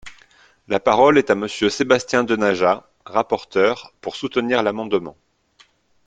La 0.67 0.79
parole 0.79 1.19
est 1.19 1.29
à 1.29 1.35
Monsieur 1.35 1.69
Sébastien 1.69 2.23
Denaja, 2.23 2.89
rapporteur, 3.05 3.93
pour 4.01 4.15
soutenir 4.15 4.63
l’amendement. 4.63 5.15